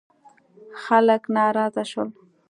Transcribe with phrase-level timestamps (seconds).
[0.83, 2.09] خلک ناراضه شول.